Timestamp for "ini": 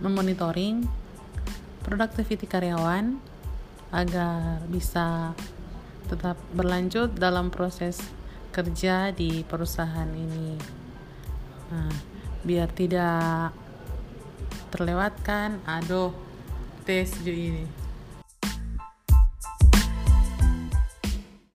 10.10-10.58, 17.26-17.89